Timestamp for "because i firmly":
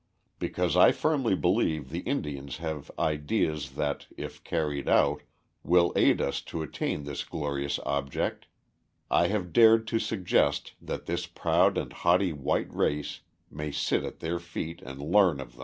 0.39-1.35